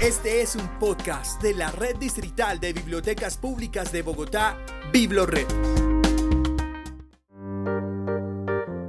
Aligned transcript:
Este 0.00 0.42
es 0.42 0.56
un 0.56 0.66
podcast 0.80 1.40
de 1.40 1.54
la 1.54 1.70
Red 1.70 1.96
Distrital 1.96 2.58
de 2.58 2.72
Bibliotecas 2.72 3.38
Públicas 3.38 3.92
de 3.92 4.02
Bogotá, 4.02 4.58
Biblored. 4.92 5.46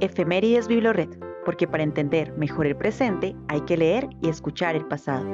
Efemérides 0.00 0.66
Biblored, 0.68 1.08
porque 1.44 1.66
para 1.68 1.84
entender 1.84 2.36
mejor 2.36 2.66
el 2.66 2.76
presente 2.76 3.34
hay 3.48 3.60
que 3.62 3.76
leer 3.76 4.08
y 4.20 4.28
escuchar 4.28 4.74
el 4.74 4.84
pasado. 4.84 5.24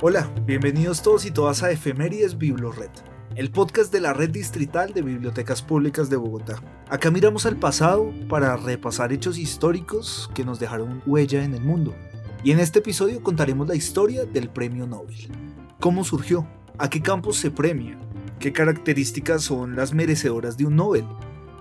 Hola, 0.00 0.32
bienvenidos 0.46 1.02
todos 1.02 1.26
y 1.26 1.30
todas 1.30 1.62
a 1.62 1.70
Efemérides 1.72 2.38
Biblored, 2.38 2.90
el 3.36 3.50
podcast 3.50 3.92
de 3.92 4.00
la 4.00 4.12
Red 4.12 4.30
Distrital 4.30 4.92
de 4.92 5.02
Bibliotecas 5.02 5.62
Públicas 5.62 6.10
de 6.10 6.16
Bogotá. 6.16 6.60
Acá 6.88 7.10
miramos 7.10 7.46
al 7.46 7.56
pasado 7.56 8.12
para 8.28 8.56
repasar 8.56 9.12
hechos 9.12 9.38
históricos 9.38 10.30
que 10.34 10.44
nos 10.44 10.58
dejaron 10.58 11.02
huella 11.06 11.44
en 11.44 11.54
el 11.54 11.62
mundo. 11.62 11.94
Y 12.42 12.50
en 12.50 12.58
este 12.58 12.80
episodio 12.80 13.22
contaremos 13.22 13.68
la 13.68 13.76
historia 13.76 14.24
del 14.24 14.48
Premio 14.48 14.86
Nobel. 14.86 15.30
¿Cómo 15.78 16.04
surgió? 16.04 16.46
¿A 16.78 16.90
qué 16.90 17.00
campos 17.00 17.36
se 17.36 17.50
premia? 17.50 17.96
¿Qué 18.40 18.52
características 18.52 19.42
son 19.42 19.76
las 19.76 19.94
merecedoras 19.94 20.56
de 20.56 20.66
un 20.66 20.76
Nobel? 20.76 21.04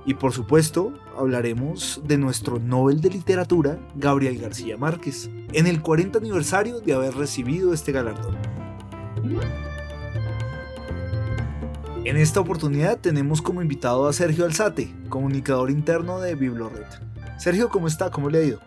Y 0.05 0.15
por 0.15 0.33
supuesto, 0.33 0.93
hablaremos 1.17 2.01
de 2.05 2.17
nuestro 2.17 2.57
Nobel 2.57 2.99
de 2.99 3.09
Literatura, 3.09 3.79
Gabriel 3.95 4.39
García 4.39 4.75
Márquez, 4.75 5.29
en 5.53 5.67
el 5.67 5.81
40 5.81 6.17
aniversario 6.17 6.79
de 6.79 6.93
haber 6.93 7.13
recibido 7.13 7.73
este 7.73 7.91
galardón. 7.91 8.37
En 12.05 12.15
esta 12.15 12.39
oportunidad 12.39 12.97
tenemos 12.97 13.41
como 13.41 13.61
invitado 13.61 14.07
a 14.07 14.13
Sergio 14.13 14.45
Alzate, 14.45 14.89
comunicador 15.09 15.69
interno 15.69 16.21
de 16.21 16.33
Biblored. 16.33 16.85
Sergio, 17.37 17.69
¿cómo 17.69 17.87
está? 17.87 18.09
¿Cómo 18.09 18.29
le 18.29 18.39
ha 18.39 18.43
ido? 18.43 18.61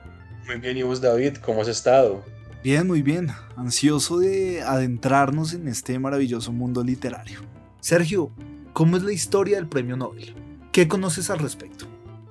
Muy 0.46 0.58
bien, 0.58 0.76
¿y 0.76 0.82
vos 0.82 1.00
David? 1.00 1.36
¿Cómo 1.36 1.62
has 1.62 1.68
estado? 1.68 2.22
Bien, 2.62 2.86
muy 2.86 3.00
bien. 3.00 3.30
Ansioso 3.56 4.18
de 4.18 4.60
adentrarnos 4.62 5.54
en 5.54 5.66
este 5.66 5.98
maravilloso 5.98 6.52
mundo 6.52 6.84
literario. 6.84 7.40
Sergio, 7.80 8.30
¿cómo 8.74 8.98
es 8.98 9.02
la 9.02 9.12
historia 9.12 9.56
del 9.56 9.66
Premio 9.66 9.96
Nobel? 9.96 10.34
¿Qué 10.70 10.86
conoces 10.86 11.30
al 11.30 11.38
respecto? 11.38 11.86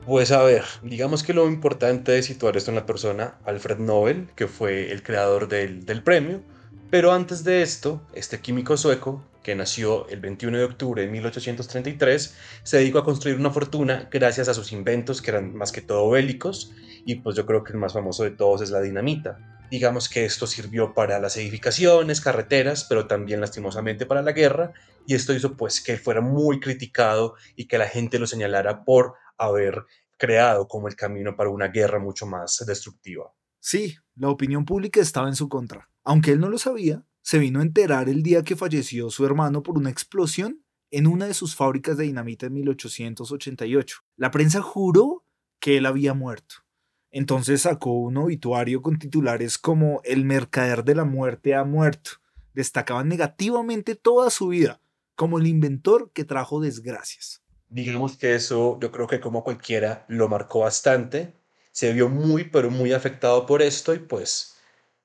Pues 0.05 0.31
a 0.31 0.43
ver, 0.43 0.63
digamos 0.83 1.23
que 1.23 1.33
lo 1.33 1.47
importante 1.47 2.17
es 2.19 2.27
situar 2.27 2.57
esto 2.57 2.69
en 2.69 2.75
la 2.75 2.85
persona 2.85 3.39
Alfred 3.43 3.79
Nobel, 3.79 4.29
que 4.35 4.47
fue 4.47 4.91
el 4.91 5.01
creador 5.01 5.47
del, 5.47 5.85
del 5.85 6.03
premio, 6.03 6.41
pero 6.91 7.11
antes 7.11 7.43
de 7.43 7.63
esto, 7.63 8.01
este 8.13 8.39
químico 8.39 8.77
sueco, 8.77 9.23
que 9.43 9.55
nació 9.55 10.07
el 10.09 10.19
21 10.19 10.57
de 10.57 10.63
octubre 10.63 11.01
de 11.01 11.07
1833, 11.09 12.35
se 12.63 12.77
dedicó 12.77 12.99
a 12.99 13.03
construir 13.03 13.37
una 13.37 13.51
fortuna 13.51 14.07
gracias 14.11 14.47
a 14.47 14.53
sus 14.53 14.71
inventos 14.71 15.21
que 15.21 15.31
eran 15.31 15.55
más 15.55 15.71
que 15.71 15.81
todo 15.81 16.09
bélicos, 16.09 16.73
y 17.05 17.15
pues 17.15 17.35
yo 17.35 17.45
creo 17.45 17.63
que 17.63 17.73
el 17.73 17.79
más 17.79 17.93
famoso 17.93 18.23
de 18.23 18.31
todos 18.31 18.61
es 18.61 18.69
la 18.69 18.81
dinamita. 18.81 19.59
Digamos 19.71 20.09
que 20.09 20.25
esto 20.25 20.47
sirvió 20.47 20.93
para 20.93 21.19
las 21.19 21.37
edificaciones, 21.37 22.21
carreteras, 22.21 22.83
pero 22.83 23.07
también 23.07 23.41
lastimosamente 23.41 24.05
para 24.05 24.21
la 24.21 24.33
guerra, 24.33 24.73
y 25.07 25.15
esto 25.15 25.33
hizo 25.33 25.55
pues 25.57 25.81
que 25.81 25.97
fuera 25.97 26.21
muy 26.21 26.59
criticado 26.59 27.35
y 27.55 27.65
que 27.65 27.77
la 27.77 27.87
gente 27.87 28.19
lo 28.19 28.27
señalara 28.27 28.83
por 28.83 29.13
haber 29.37 29.85
creado 30.17 30.67
como 30.67 30.87
el 30.87 30.95
camino 30.95 31.35
para 31.35 31.49
una 31.49 31.69
guerra 31.69 31.97
mucho 31.97 32.27
más 32.27 32.63
destructiva. 32.67 33.33
Sí, 33.59 33.95
la 34.15 34.29
opinión 34.29 34.65
pública 34.65 35.01
estaba 35.01 35.27
en 35.27 35.35
su 35.35 35.49
contra. 35.49 35.89
Aunque 36.03 36.31
él 36.31 36.39
no 36.39 36.49
lo 36.49 36.57
sabía, 36.57 37.03
se 37.21 37.39
vino 37.39 37.59
a 37.59 37.63
enterar 37.63 38.09
el 38.09 38.23
día 38.23 38.43
que 38.43 38.55
falleció 38.55 39.09
su 39.09 39.25
hermano 39.25 39.63
por 39.63 39.77
una 39.77 39.89
explosión 39.89 40.63
en 40.91 41.07
una 41.07 41.27
de 41.27 41.33
sus 41.33 41.55
fábricas 41.55 41.97
de 41.97 42.03
dinamita 42.03 42.47
en 42.47 42.53
1888. 42.53 43.97
La 44.17 44.31
prensa 44.31 44.61
juró 44.61 45.23
que 45.59 45.77
él 45.77 45.85
había 45.85 46.13
muerto. 46.13 46.55
Entonces 47.11 47.61
sacó 47.61 47.93
un 47.93 48.17
obituario 48.17 48.81
con 48.81 48.97
titulares 48.97 49.57
como 49.57 50.01
El 50.03 50.25
mercader 50.25 50.83
de 50.83 50.95
la 50.95 51.05
muerte 51.05 51.55
ha 51.55 51.63
muerto. 51.63 52.11
Destacaban 52.53 53.07
negativamente 53.07 53.95
toda 53.95 54.29
su 54.29 54.49
vida, 54.49 54.81
como 55.15 55.37
el 55.37 55.47
inventor 55.47 56.11
que 56.13 56.25
trajo 56.25 56.59
desgracias. 56.59 57.41
Digamos 57.69 58.17
que 58.17 58.35
eso 58.35 58.77
yo 58.81 58.91
creo 58.91 59.07
que 59.07 59.21
como 59.21 59.43
cualquiera 59.43 60.05
lo 60.09 60.27
marcó 60.27 60.59
bastante, 60.61 61.33
se 61.71 61.93
vio 61.93 62.09
muy 62.09 62.45
pero 62.45 62.69
muy 62.69 62.91
afectado 62.91 63.45
por 63.45 63.61
esto 63.61 63.93
y 63.93 63.99
pues 63.99 64.57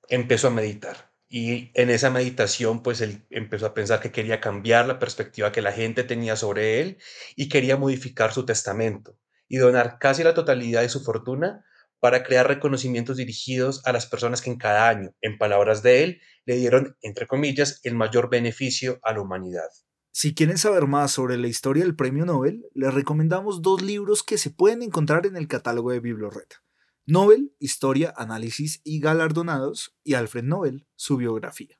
empezó 0.08 0.48
a 0.48 0.50
meditar. 0.50 1.10
Y 1.38 1.70
en 1.74 1.90
esa 1.90 2.08
meditación 2.08 2.82
pues 2.82 3.02
él 3.02 3.26
empezó 3.28 3.66
a 3.66 3.74
pensar 3.74 4.00
que 4.00 4.10
quería 4.10 4.40
cambiar 4.40 4.86
la 4.86 4.98
perspectiva 4.98 5.52
que 5.52 5.60
la 5.60 5.70
gente 5.70 6.02
tenía 6.02 6.34
sobre 6.34 6.80
él 6.80 6.96
y 7.36 7.50
quería 7.50 7.76
modificar 7.76 8.32
su 8.32 8.46
testamento 8.46 9.18
y 9.46 9.58
donar 9.58 9.98
casi 10.00 10.22
la 10.24 10.32
totalidad 10.32 10.80
de 10.80 10.88
su 10.88 11.04
fortuna 11.04 11.62
para 12.00 12.22
crear 12.22 12.48
reconocimientos 12.48 13.18
dirigidos 13.18 13.86
a 13.86 13.92
las 13.92 14.06
personas 14.06 14.40
que 14.40 14.48
en 14.48 14.56
cada 14.56 14.88
año, 14.88 15.10
en 15.20 15.36
palabras 15.36 15.82
de 15.82 16.04
él, 16.04 16.22
le 16.46 16.56
dieron, 16.56 16.96
entre 17.02 17.26
comillas, 17.26 17.80
el 17.82 17.94
mayor 17.94 18.30
beneficio 18.30 18.98
a 19.02 19.12
la 19.12 19.20
humanidad. 19.20 19.68
Si 20.12 20.34
quieren 20.34 20.56
saber 20.56 20.86
más 20.86 21.10
sobre 21.10 21.36
la 21.36 21.48
historia 21.48 21.84
del 21.84 21.96
Premio 21.96 22.24
Nobel, 22.24 22.64
les 22.72 22.94
recomendamos 22.94 23.60
dos 23.60 23.82
libros 23.82 24.22
que 24.22 24.38
se 24.38 24.48
pueden 24.48 24.80
encontrar 24.80 25.26
en 25.26 25.36
el 25.36 25.48
catálogo 25.48 25.90
de 25.90 26.00
Biblored. 26.00 26.48
Nobel, 27.08 27.52
Historia, 27.60 28.12
Análisis 28.16 28.80
y 28.82 28.98
Galardonados, 28.98 29.94
y 30.02 30.14
Alfred 30.14 30.42
Nobel, 30.42 30.88
su 30.96 31.16
biografía. 31.16 31.78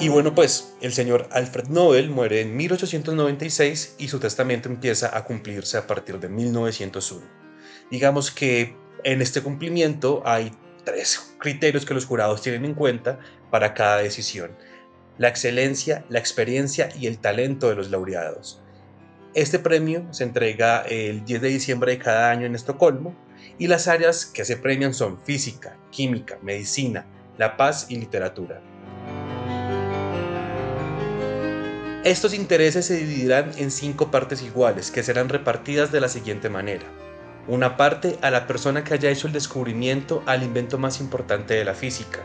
Y 0.00 0.08
bueno, 0.08 0.34
pues 0.34 0.74
el 0.80 0.94
señor 0.94 1.28
Alfred 1.32 1.68
Nobel 1.68 2.08
muere 2.08 2.40
en 2.40 2.56
1896 2.56 3.96
y 3.98 4.08
su 4.08 4.18
testamento 4.20 4.70
empieza 4.70 5.14
a 5.14 5.24
cumplirse 5.24 5.76
a 5.76 5.86
partir 5.86 6.18
de 6.18 6.30
1901. 6.30 7.26
Digamos 7.90 8.30
que 8.30 8.74
en 9.04 9.20
este 9.20 9.42
cumplimiento 9.42 10.22
hay 10.24 10.50
tres 10.84 11.34
criterios 11.38 11.84
que 11.84 11.92
los 11.92 12.06
jurados 12.06 12.40
tienen 12.40 12.64
en 12.64 12.72
cuenta 12.72 13.18
para 13.50 13.74
cada 13.74 13.98
decisión. 13.98 14.56
La 15.18 15.28
excelencia, 15.28 16.06
la 16.08 16.20
experiencia 16.20 16.88
y 16.98 17.06
el 17.06 17.18
talento 17.18 17.68
de 17.68 17.74
los 17.74 17.90
laureados. 17.90 18.62
Este 19.36 19.58
premio 19.58 20.06
se 20.14 20.24
entrega 20.24 20.80
el 20.88 21.26
10 21.26 21.42
de 21.42 21.48
diciembre 21.48 21.92
de 21.92 21.98
cada 21.98 22.30
año 22.30 22.46
en 22.46 22.54
Estocolmo 22.54 23.14
y 23.58 23.66
las 23.66 23.86
áreas 23.86 24.24
que 24.24 24.46
se 24.46 24.56
premian 24.56 24.94
son 24.94 25.20
física, 25.20 25.76
química, 25.90 26.38
medicina, 26.40 27.04
la 27.36 27.58
paz 27.58 27.84
y 27.90 27.96
literatura. 27.98 28.62
Estos 32.02 32.32
intereses 32.32 32.86
se 32.86 32.96
dividirán 32.96 33.50
en 33.58 33.70
cinco 33.70 34.10
partes 34.10 34.40
iguales 34.40 34.90
que 34.90 35.02
serán 35.02 35.28
repartidas 35.28 35.92
de 35.92 36.00
la 36.00 36.08
siguiente 36.08 36.48
manera. 36.48 36.86
Una 37.46 37.76
parte 37.76 38.16
a 38.22 38.30
la 38.30 38.46
persona 38.46 38.84
que 38.84 38.94
haya 38.94 39.10
hecho 39.10 39.26
el 39.26 39.34
descubrimiento 39.34 40.22
al 40.24 40.44
invento 40.44 40.78
más 40.78 40.98
importante 40.98 41.52
de 41.52 41.64
la 41.66 41.74
física. 41.74 42.20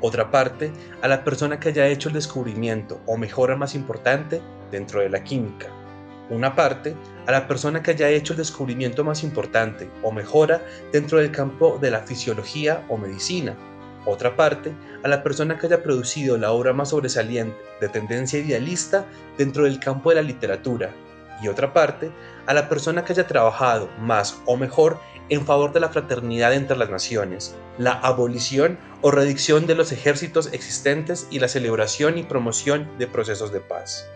Otra 0.00 0.30
parte 0.30 0.70
a 1.02 1.08
la 1.08 1.24
persona 1.24 1.58
que 1.58 1.70
haya 1.70 1.88
hecho 1.88 2.08
el 2.08 2.14
descubrimiento 2.14 3.00
o 3.04 3.16
mejora 3.16 3.56
más 3.56 3.74
importante 3.74 4.40
dentro 4.70 5.00
de 5.00 5.08
la 5.08 5.24
química. 5.24 5.72
Una 6.28 6.54
parte 6.54 6.96
a 7.26 7.32
la 7.32 7.46
persona 7.46 7.82
que 7.82 7.92
haya 7.92 8.08
hecho 8.08 8.32
el 8.32 8.38
descubrimiento 8.38 9.04
más 9.04 9.22
importante 9.22 9.90
o 10.02 10.10
mejora 10.10 10.62
dentro 10.92 11.18
del 11.18 11.30
campo 11.30 11.78
de 11.80 11.90
la 11.90 12.00
fisiología 12.00 12.84
o 12.88 12.96
medicina 12.96 13.56
otra 14.06 14.36
parte, 14.36 14.72
a 15.02 15.08
la 15.08 15.22
persona 15.22 15.58
que 15.58 15.66
haya 15.66 15.82
producido 15.82 16.38
la 16.38 16.52
obra 16.52 16.72
más 16.72 16.90
sobresaliente 16.90 17.56
de 17.80 17.88
tendencia 17.88 18.38
idealista 18.38 19.04
dentro 19.36 19.64
del 19.64 19.80
campo 19.80 20.10
de 20.10 20.16
la 20.16 20.22
literatura, 20.22 20.90
y 21.42 21.48
otra 21.48 21.72
parte, 21.74 22.10
a 22.46 22.54
la 22.54 22.68
persona 22.68 23.04
que 23.04 23.12
haya 23.12 23.26
trabajado 23.26 23.90
más 24.00 24.40
o 24.46 24.56
mejor 24.56 24.98
en 25.28 25.44
favor 25.44 25.72
de 25.72 25.80
la 25.80 25.90
fraternidad 25.90 26.54
entre 26.54 26.76
las 26.76 26.88
naciones, 26.88 27.56
la 27.78 27.92
abolición 27.92 28.78
o 29.02 29.10
redicción 29.10 29.66
de 29.66 29.74
los 29.74 29.92
ejércitos 29.92 30.52
existentes 30.52 31.26
y 31.30 31.40
la 31.40 31.48
celebración 31.48 32.16
y 32.16 32.22
promoción 32.22 32.88
de 32.98 33.08
procesos 33.08 33.52
de 33.52 33.60
paz. 33.60 34.08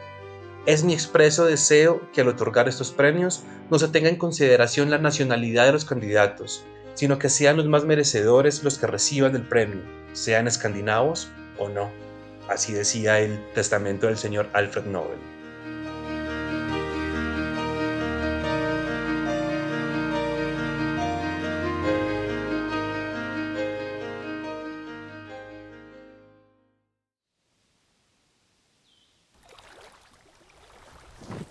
Es 0.67 0.85
mi 0.85 0.93
expreso 0.93 1.47
deseo 1.47 2.03
que 2.13 2.21
al 2.21 2.29
otorgar 2.29 2.69
estos 2.69 2.93
premios 2.93 3.43
no 3.71 3.79
se 3.79 3.89
tenga 3.89 4.11
en 4.11 4.17
consideración 4.17 4.91
la 4.91 4.99
nacionalidad 4.99 5.65
de 5.65 5.73
los 5.73 5.87
candidatos, 5.87 6.65
sino 6.95 7.19
que 7.19 7.31
sean 7.31 7.57
los 7.57 7.67
más 7.67 7.85
merecedores 7.85 8.63
los 8.63 8.79
que 8.79 8.87
reciban 8.87 9.35
el 9.35 9.49
premio, 9.49 9.83
sean 10.13 10.47
escandinavos 10.47 11.31
o 11.59 11.71
no. 11.71 11.91
Así 12.49 12.75
decía 12.75 13.21
el 13.21 13.43
testamento 13.55 14.07
del 14.07 14.19
señor 14.19 14.49
Alfred 14.53 14.85
Nobel. 14.85 15.19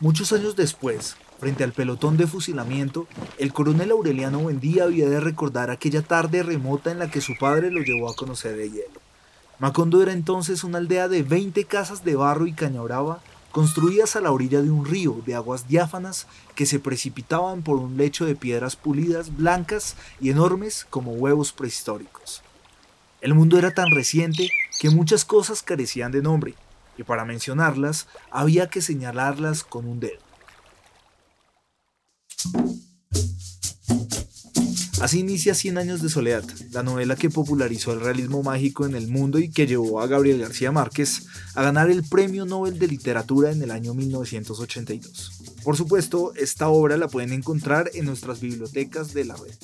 Muchos 0.02 0.32
años 0.32 0.56
después, 0.56 1.18
frente 1.40 1.66
al 1.66 1.74
pelotón 1.74 2.16
de 2.16 2.26
fusilamiento, 2.26 3.06
el 3.38 3.52
coronel 3.52 3.92
Aureliano 3.92 4.40
Buendía 4.40 4.86
había 4.86 5.10
de 5.10 5.20
recordar 5.20 5.72
aquella 5.72 6.02
tarde 6.02 6.42
remota 6.42 6.90
en 6.90 7.00
la 7.00 7.12
que 7.12 7.20
su 7.20 7.34
padre 7.38 7.70
lo 7.70 7.82
llevó 7.82 8.10
a 8.10 8.16
conocer 8.16 8.58
el 8.58 8.72
hielo. 8.72 9.02
Macondo 9.60 10.02
era 10.02 10.14
entonces 10.14 10.64
una 10.64 10.78
aldea 10.78 11.10
de 11.10 11.24
20 11.24 11.66
casas 11.66 12.06
de 12.06 12.16
barro 12.16 12.48
y 12.48 12.54
caña 12.54 12.82
brava 12.82 13.20
construidas 13.52 14.16
a 14.16 14.22
la 14.22 14.32
orilla 14.32 14.62
de 14.62 14.72
un 14.72 14.86
río 14.86 15.22
de 15.26 15.36
aguas 15.36 15.68
diáfanas 15.68 16.28
que 16.56 16.66
se 16.66 16.80
precipitaban 16.80 17.62
por 17.62 17.76
un 17.76 17.98
lecho 17.98 18.26
de 18.26 18.38
piedras 18.38 18.78
pulidas, 18.78 19.36
blancas 19.36 19.98
y 20.22 20.30
enormes 20.30 20.88
como 20.90 21.12
huevos 21.12 21.52
prehistóricos. 21.52 22.42
El 23.20 23.34
mundo 23.34 23.58
era 23.58 23.74
tan 23.74 23.92
reciente 23.92 24.48
que 24.80 24.92
muchas 24.92 25.26
cosas 25.26 25.62
carecían 25.62 26.14
de 26.14 26.22
nombre, 26.22 26.56
y 27.00 27.04
para 27.04 27.24
mencionarlas 27.24 28.08
había 28.30 28.70
que 28.70 28.82
señalarlas 28.82 29.64
con 29.64 29.88
un 29.88 30.02
dedo. 30.02 30.20
Así 35.02 35.20
inicia 35.20 35.56
Cien 35.56 35.78
años 35.78 36.02
de 36.02 36.10
soledad, 36.10 36.44
la 36.72 36.84
novela 36.84 37.16
que 37.16 37.30
popularizó 37.30 37.94
el 37.94 38.02
realismo 38.02 38.44
mágico 38.44 38.86
en 38.86 38.96
el 38.96 39.08
mundo 39.08 39.40
y 39.40 39.50
que 39.50 39.66
llevó 39.66 40.02
a 40.02 40.08
Gabriel 40.08 40.42
García 40.42 40.74
Márquez 40.74 41.26
a 41.56 41.64
ganar 41.64 41.90
el 41.90 42.04
Premio 42.04 42.46
Nobel 42.46 42.78
de 42.80 42.90
Literatura 42.90 43.52
en 43.52 43.62
el 43.62 43.72
año 43.72 43.94
1982. 43.94 45.32
Por 45.64 45.78
supuesto, 45.78 46.34
esta 46.36 46.68
obra 46.68 46.98
la 46.98 47.08
pueden 47.08 47.32
encontrar 47.32 47.90
en 47.94 48.06
nuestras 48.06 48.42
bibliotecas 48.42 49.14
de 49.14 49.24
la 49.24 49.38
red. 49.38 49.56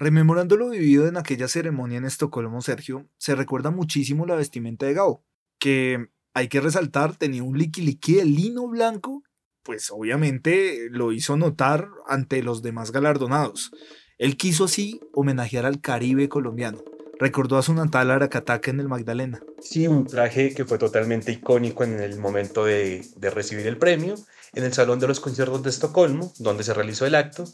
Rememorando 0.00 0.56
lo 0.56 0.70
vivido 0.70 1.06
en 1.08 1.18
aquella 1.18 1.46
ceremonia 1.46 1.98
en 1.98 2.06
Estocolmo, 2.06 2.62
Sergio, 2.62 3.06
se 3.18 3.34
recuerda 3.34 3.70
muchísimo 3.70 4.24
la 4.24 4.34
vestimenta 4.34 4.86
de 4.86 4.94
Gao, 4.94 5.22
que 5.58 6.08
hay 6.32 6.48
que 6.48 6.62
resaltar, 6.62 7.16
tenía 7.16 7.42
un 7.42 7.58
liqui 7.58 8.14
de 8.14 8.24
lino 8.24 8.66
blanco, 8.66 9.22
pues 9.62 9.90
obviamente 9.90 10.88
lo 10.90 11.12
hizo 11.12 11.36
notar 11.36 11.86
ante 12.06 12.42
los 12.42 12.62
demás 12.62 12.92
galardonados. 12.92 13.72
Él 14.16 14.38
quiso 14.38 14.64
así 14.64 15.02
homenajear 15.12 15.66
al 15.66 15.82
Caribe 15.82 16.30
colombiano. 16.30 16.82
Recordó 17.20 17.58
a 17.58 17.62
su 17.62 17.74
natal 17.74 18.10
Aracataca 18.10 18.70
en 18.70 18.80
el 18.80 18.88
Magdalena. 18.88 19.42
Sí, 19.60 19.86
un 19.86 20.06
traje 20.06 20.54
que 20.54 20.64
fue 20.64 20.78
totalmente 20.78 21.30
icónico 21.30 21.84
en 21.84 22.00
el 22.00 22.18
momento 22.18 22.64
de, 22.64 23.06
de 23.16 23.30
recibir 23.30 23.66
el 23.66 23.76
premio 23.76 24.14
en 24.54 24.64
el 24.64 24.72
Salón 24.72 24.98
de 24.98 25.06
los 25.06 25.20
Conciertos 25.20 25.62
de 25.62 25.70
Estocolmo, 25.70 26.32
donde 26.38 26.64
se 26.64 26.74
realizó 26.74 27.06
el 27.06 27.14
acto. 27.14 27.44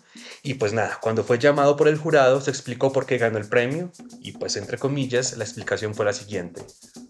Y 0.42 0.54
pues 0.54 0.72
nada, 0.72 0.98
cuando 1.00 1.24
fue 1.24 1.38
llamado 1.38 1.76
por 1.76 1.88
el 1.88 1.98
jurado 1.98 2.40
se 2.40 2.50
explicó 2.50 2.92
por 2.92 3.06
qué 3.06 3.18
ganó 3.18 3.38
el 3.38 3.48
premio 3.48 3.90
y 4.20 4.32
pues 4.32 4.56
entre 4.56 4.78
comillas 4.78 5.36
la 5.36 5.44
explicación 5.44 5.94
fue 5.94 6.04
la 6.04 6.12
siguiente. 6.12 6.62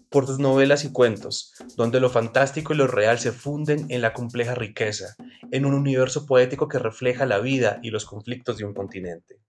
Por 0.09 0.25
sus 0.25 0.39
novelas 0.39 0.85
y 0.85 0.91
cuentos, 0.91 1.53
donde 1.75 1.99
lo 1.99 2.09
fantástico 2.09 2.73
y 2.73 2.77
lo 2.77 2.87
real 2.87 3.19
se 3.19 3.31
funden 3.31 3.87
en 3.89 4.01
la 4.01 4.13
compleja 4.13 4.55
riqueza, 4.55 5.15
en 5.51 5.65
un 5.65 5.73
universo 5.73 6.25
poético 6.25 6.67
que 6.67 6.79
refleja 6.79 7.25
la 7.25 7.39
vida 7.39 7.79
y 7.83 7.89
los 7.89 8.05
conflictos 8.05 8.57
de 8.57 8.65
un 8.65 8.73
continente. 8.73 9.39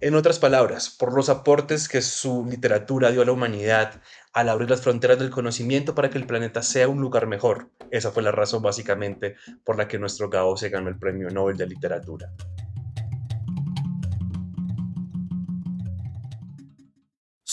En 0.00 0.14
otras 0.14 0.38
palabras, 0.38 0.88
por 0.88 1.14
los 1.14 1.28
aportes 1.28 1.86
que 1.86 2.00
su 2.00 2.46
literatura 2.46 3.10
dio 3.10 3.20
a 3.20 3.26
la 3.26 3.32
humanidad 3.32 4.00
al 4.32 4.48
abrir 4.48 4.70
las 4.70 4.80
fronteras 4.80 5.18
del 5.18 5.30
conocimiento 5.30 5.94
para 5.94 6.08
que 6.08 6.16
el 6.16 6.26
planeta 6.26 6.62
sea 6.62 6.88
un 6.88 7.02
lugar 7.02 7.26
mejor. 7.26 7.68
Esa 7.90 8.10
fue 8.10 8.22
la 8.22 8.32
razón 8.32 8.62
básicamente 8.62 9.36
por 9.62 9.76
la 9.76 9.88
que 9.88 9.98
nuestro 9.98 10.30
Gao 10.30 10.56
se 10.56 10.70
ganó 10.70 10.88
el 10.88 10.98
Premio 10.98 11.28
Nobel 11.28 11.58
de 11.58 11.66
Literatura. 11.66 12.32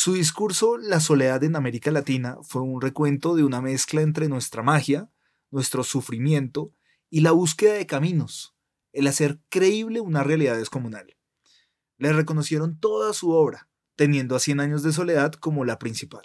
Su 0.07 0.13
discurso 0.13 0.77
La 0.77 1.01
soledad 1.01 1.43
en 1.43 1.57
América 1.57 1.91
Latina 1.91 2.37
fue 2.41 2.61
un 2.61 2.79
recuento 2.79 3.35
de 3.35 3.43
una 3.43 3.59
mezcla 3.59 3.99
entre 4.01 4.29
nuestra 4.29 4.63
magia, 4.63 5.09
nuestro 5.51 5.83
sufrimiento 5.83 6.71
y 7.09 7.19
la 7.19 7.31
búsqueda 7.31 7.73
de 7.73 7.85
caminos, 7.85 8.55
el 8.93 9.07
hacer 9.07 9.41
creíble 9.49 9.99
una 9.99 10.23
realidad 10.23 10.55
descomunal. 10.55 11.17
Le 11.97 12.13
reconocieron 12.13 12.79
toda 12.79 13.11
su 13.11 13.31
obra, 13.31 13.67
teniendo 13.97 14.37
a 14.37 14.39
Cien 14.39 14.61
años 14.61 14.81
de 14.81 14.93
soledad 14.93 15.33
como 15.33 15.65
la 15.65 15.77
principal. 15.77 16.23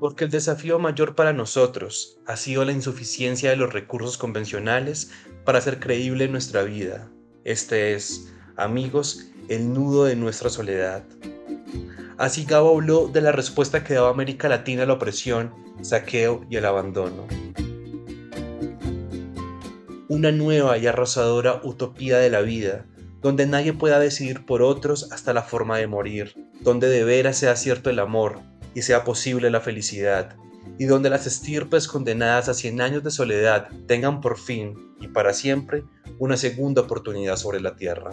Porque 0.00 0.24
el 0.24 0.30
desafío 0.30 0.78
mayor 0.78 1.14
para 1.14 1.32
nosotros 1.32 2.18
ha 2.26 2.36
sido 2.36 2.62
la 2.66 2.72
insuficiencia 2.72 3.48
de 3.48 3.56
los 3.56 3.72
recursos 3.72 4.18
convencionales 4.18 5.12
para 5.46 5.60
hacer 5.60 5.80
creíble 5.80 6.28
nuestra 6.28 6.62
vida. 6.62 7.10
Este 7.44 7.94
es, 7.94 8.30
amigos, 8.56 9.26
el 9.48 9.72
nudo 9.72 10.04
de 10.04 10.16
nuestra 10.16 10.50
soledad. 10.50 11.04
Así 12.16 12.44
Gabo 12.44 12.74
habló 12.74 13.08
de 13.08 13.20
la 13.20 13.32
respuesta 13.32 13.84
que 13.84 13.94
daba 13.94 14.10
América 14.10 14.48
Latina 14.48 14.84
a 14.84 14.86
la 14.86 14.94
opresión, 14.94 15.52
saqueo 15.82 16.44
y 16.48 16.56
el 16.56 16.64
abandono 16.64 17.26
una 20.14 20.30
nueva 20.30 20.78
y 20.78 20.86
arrasadora 20.86 21.60
utopía 21.64 22.18
de 22.18 22.30
la 22.30 22.40
vida, 22.40 22.86
donde 23.20 23.46
nadie 23.46 23.72
pueda 23.72 23.98
decidir 23.98 24.46
por 24.46 24.62
otros 24.62 25.10
hasta 25.12 25.32
la 25.32 25.42
forma 25.42 25.78
de 25.78 25.86
morir, 25.86 26.34
donde 26.60 26.88
de 26.88 27.04
veras 27.04 27.38
sea 27.38 27.56
cierto 27.56 27.90
el 27.90 27.98
amor 27.98 28.40
y 28.74 28.82
sea 28.82 29.02
posible 29.02 29.50
la 29.50 29.60
felicidad, 29.60 30.36
y 30.78 30.84
donde 30.84 31.10
las 31.10 31.26
estirpes 31.26 31.88
condenadas 31.88 32.48
a 32.48 32.54
cien 32.54 32.80
años 32.80 33.02
de 33.02 33.10
soledad 33.10 33.68
tengan 33.88 34.20
por 34.20 34.38
fin 34.38 34.94
y 35.00 35.08
para 35.08 35.32
siempre 35.32 35.82
una 36.18 36.36
segunda 36.36 36.82
oportunidad 36.82 37.36
sobre 37.36 37.60
la 37.60 37.74
tierra. 37.74 38.10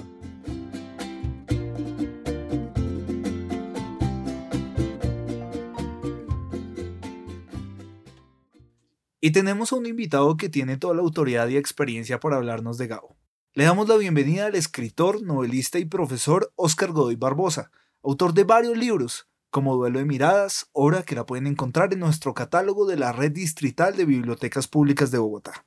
Y 9.23 9.33
tenemos 9.33 9.71
a 9.71 9.75
un 9.75 9.85
invitado 9.85 10.35
que 10.35 10.49
tiene 10.49 10.77
toda 10.77 10.95
la 10.95 11.01
autoridad 11.01 11.47
y 11.47 11.55
experiencia 11.55 12.19
para 12.19 12.37
hablarnos 12.37 12.79
de 12.79 12.87
Gao. 12.87 13.15
Le 13.53 13.65
damos 13.65 13.87
la 13.87 13.95
bienvenida 13.97 14.47
al 14.47 14.55
escritor, 14.55 15.21
novelista 15.21 15.77
y 15.77 15.85
profesor 15.85 16.51
Óscar 16.55 16.91
Godoy 16.91 17.17
Barbosa, 17.17 17.69
autor 18.01 18.33
de 18.33 18.45
varios 18.45 18.75
libros, 18.75 19.27
como 19.51 19.75
Duelo 19.75 19.99
de 19.99 20.05
Miradas, 20.05 20.69
obra 20.71 21.03
que 21.03 21.13
la 21.13 21.27
pueden 21.27 21.45
encontrar 21.45 21.93
en 21.93 21.99
nuestro 21.99 22.33
catálogo 22.33 22.87
de 22.87 22.97
la 22.97 23.11
Red 23.11 23.33
Distrital 23.33 23.95
de 23.95 24.05
Bibliotecas 24.05 24.67
Públicas 24.67 25.11
de 25.11 25.19
Bogotá. 25.19 25.65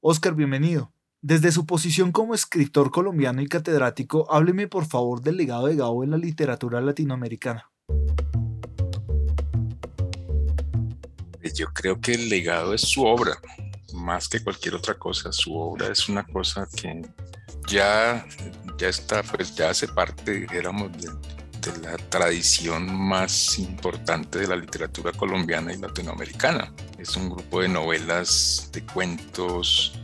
Óscar, 0.00 0.34
bienvenido. 0.34 0.94
Desde 1.20 1.52
su 1.52 1.66
posición 1.66 2.10
como 2.10 2.34
escritor 2.34 2.90
colombiano 2.90 3.42
y 3.42 3.48
catedrático, 3.48 4.32
hábleme 4.32 4.66
por 4.66 4.86
favor 4.86 5.20
del 5.20 5.36
legado 5.36 5.66
de 5.66 5.76
Gao 5.76 6.02
en 6.04 6.10
la 6.10 6.16
literatura 6.16 6.80
latinoamericana. 6.80 7.70
Yo 11.52 11.66
creo 11.72 12.00
que 12.00 12.12
el 12.12 12.28
legado 12.28 12.74
es 12.74 12.82
su 12.82 13.04
obra, 13.04 13.38
más 13.92 14.28
que 14.28 14.42
cualquier 14.42 14.74
otra 14.74 14.94
cosa. 14.94 15.32
Su 15.32 15.56
obra 15.56 15.88
es 15.88 16.08
una 16.08 16.24
cosa 16.24 16.68
que 16.74 17.02
ya, 17.68 18.26
ya 18.78 18.88
está, 18.88 19.22
pues 19.22 19.54
ya 19.54 19.70
hace 19.70 19.88
parte, 19.88 20.46
digamos, 20.50 20.92
de, 20.92 21.10
de 21.72 21.78
la 21.82 21.96
tradición 21.96 22.94
más 22.94 23.58
importante 23.58 24.38
de 24.38 24.46
la 24.46 24.56
literatura 24.56 25.12
colombiana 25.12 25.72
y 25.72 25.78
latinoamericana. 25.78 26.72
Es 26.98 27.16
un 27.16 27.30
grupo 27.30 27.60
de 27.60 27.68
novelas, 27.68 28.70
de 28.72 28.84
cuentos, 28.84 29.98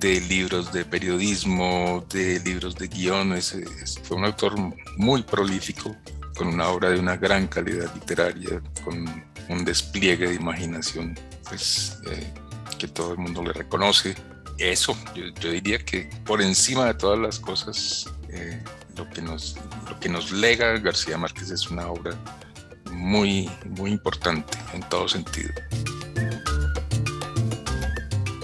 de 0.00 0.20
libros 0.20 0.72
de 0.72 0.84
periodismo, 0.84 2.04
de 2.10 2.40
libros 2.40 2.74
de 2.76 2.88
guiones. 2.88 3.56
Fue 4.02 4.16
un 4.16 4.24
autor 4.24 4.54
muy 4.96 5.22
prolífico, 5.22 5.96
con 6.36 6.48
una 6.48 6.68
obra 6.68 6.90
de 6.90 6.98
una 6.98 7.16
gran 7.16 7.46
calidad 7.46 7.92
literaria, 7.94 8.60
con 8.84 9.24
un 9.48 9.64
despliegue 9.64 10.28
de 10.28 10.34
imaginación 10.34 11.18
pues, 11.48 11.98
eh, 12.10 12.32
que 12.78 12.88
todo 12.88 13.12
el 13.12 13.18
mundo 13.18 13.42
le 13.42 13.52
reconoce. 13.52 14.14
Eso, 14.58 14.96
yo, 15.14 15.50
diría 15.50 15.78
que 15.78 16.08
por 16.24 16.40
encima 16.40 16.86
de 16.86 16.94
todas 16.94 17.18
las 17.18 17.40
cosas, 17.40 18.06
eh, 18.28 18.62
lo, 18.96 19.08
que 19.10 19.20
nos, 19.20 19.56
lo 19.88 19.98
que 19.98 20.08
nos 20.08 20.30
lega 20.30 20.78
García 20.78 21.18
Márquez 21.18 21.50
es 21.50 21.70
una 21.70 21.88
obra 21.88 22.16
muy, 22.92 23.50
muy 23.64 23.90
importante 23.90 24.56
en 24.72 24.80
todo 24.88 25.08
sentido. 25.08 25.50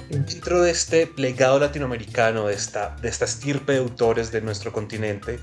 Dentro 0.08 0.62
de 0.62 0.70
este 0.72 1.12
legado 1.16 1.60
latinoamericano, 1.60 2.48
de 2.48 2.54
esta, 2.54 2.96
de 2.96 3.08
esta 3.08 3.24
estirpe 3.24 3.72
de 3.72 3.78
autores 3.78 4.32
de 4.32 4.40
nuestro 4.40 4.72
continente, 4.72 5.38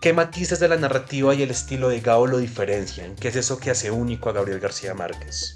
¿Qué 0.00 0.14
matices 0.14 0.58
de 0.60 0.68
la 0.68 0.78
narrativa 0.78 1.34
y 1.34 1.42
el 1.42 1.50
estilo 1.50 1.90
de 1.90 2.00
Gao 2.00 2.26
lo 2.26 2.38
diferencian? 2.38 3.14
¿Qué 3.16 3.28
es 3.28 3.36
eso 3.36 3.60
que 3.60 3.70
hace 3.70 3.90
único 3.90 4.30
a 4.30 4.32
Gabriel 4.32 4.58
García 4.58 4.94
Márquez? 4.94 5.54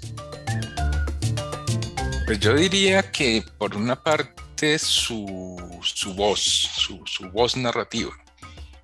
Pues 2.27 2.39
yo 2.39 2.53
diría 2.53 3.11
que 3.11 3.43
por 3.57 3.75
una 3.75 3.95
parte 3.95 4.77
su, 4.77 5.57
su 5.81 6.13
voz, 6.13 6.39
su, 6.39 7.01
su, 7.07 7.27
voz 7.31 7.57
narrativa. 7.57 8.11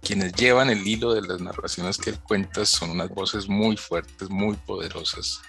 Quienes 0.01 0.33
llevan 0.33 0.71
el 0.71 0.87
hilo 0.87 1.13
de 1.13 1.21
las 1.21 1.39
narraciones 1.39 1.99
que 1.99 2.09
él 2.09 2.19
cuenta 2.19 2.65
son 2.65 2.89
unas 2.89 3.09
voces 3.09 3.47
muy 3.47 3.77
fuertes, 3.77 4.31
muy 4.31 4.55
poderosas, 4.55 5.43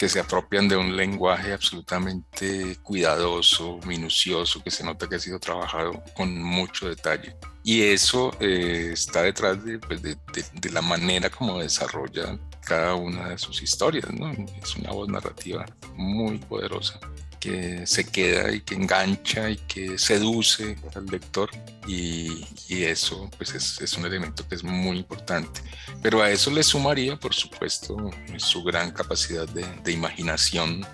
que 0.00 0.08
se 0.08 0.18
apropian 0.18 0.66
de 0.66 0.78
un 0.78 0.96
lenguaje 0.96 1.52
absolutamente 1.52 2.78
cuidadoso, 2.82 3.78
minucioso, 3.86 4.62
que 4.64 4.70
se 4.70 4.82
nota 4.82 5.06
que 5.06 5.16
ha 5.16 5.18
sido 5.18 5.38
trabajado 5.38 6.02
con 6.16 6.42
mucho 6.42 6.88
detalle. 6.88 7.36
Y 7.62 7.82
eso 7.82 8.34
eh, 8.40 8.92
está 8.94 9.20
detrás 9.20 9.58
pues, 9.86 10.00
de, 10.00 10.16
de, 10.54 10.70
la 10.70 10.80
manera 10.80 11.28
como 11.28 11.58
desarrolla 11.58 12.38
cada 12.64 12.94
una 12.94 13.28
de 13.28 13.36
sus 13.36 13.60
historias, 13.60 14.10
¿no? 14.10 14.30
Es 14.62 14.74
una 14.74 14.90
voz 14.90 15.06
narrativa 15.10 15.66
muy 15.96 16.38
poderosa. 16.38 16.98
Que 17.40 17.86
se 17.86 18.04
queda 18.04 18.52
y 18.52 18.60
que 18.60 18.74
engancha 18.74 19.50
y 19.50 19.56
que 19.56 19.98
seduce 19.98 20.76
al 20.94 21.06
lector 21.06 21.50
y, 21.86 22.44
eso 22.68 23.28
pues 23.36 23.54
es, 23.54 23.92
un 23.94 24.06
elemento 24.06 24.46
que 24.46 24.54
es 24.54 24.62
muy 24.62 24.98
importante. 24.98 25.60
Pero 26.02 26.22
a 26.22 26.30
eso 26.30 26.50
le 26.50 26.62
sumaría, 26.62 27.16
por 27.16 27.34
supuesto, 27.34 27.96
su 28.36 28.62
gran 28.62 28.92
capacidad 28.92 29.48
de, 29.48 29.92
imaginación, 29.92 30.86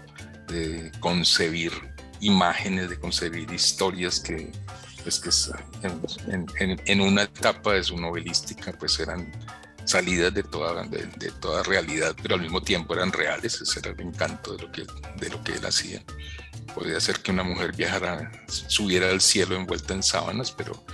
de 0.48 0.90
concebir 1.00 1.72
imágenes, 2.20 2.88
de 2.88 2.98
concebir 2.98 3.52
historias 3.52 4.20
que, 4.20 4.50
pues, 5.02 5.20
que 5.20 5.30
en, 6.62 6.80
en, 6.86 7.00
una 7.00 7.24
etapa 7.24 7.74
de 7.74 7.84
su 7.84 7.96
novelística 7.96 8.72
pues 8.72 8.98
eran 8.98 9.30
salidas 9.86 10.34
de 10.34 10.42
toda, 10.42 10.84
de, 10.84 11.30
toda 11.40 11.62
realidad, 11.62 12.14
pero 12.20 12.34
al 12.34 12.42
mismo 12.42 12.60
tiempo 12.60 12.94
eran 12.94 13.12
reales, 13.12 13.60
ese 13.60 13.78
era 13.78 13.90
el 13.92 14.00
encanto 14.00 14.54
de 14.54 14.62
lo 14.64 14.72
que, 14.72 14.84
de 15.18 15.30
lo 15.30 15.42
que 15.42 15.52
él 15.52 15.64
hacía. 15.64 16.02
Podía 16.74 17.00
ser 17.00 17.20
que 17.20 17.30
una 17.30 17.44
mujer 17.44 17.74
viajara, 17.74 18.30
subiera 18.48 19.08
al 19.08 19.20
cielo 19.20 19.56
envuelta 19.56 19.94
en 19.94 20.02
sábanas, 20.02 20.50
pero 20.52 20.84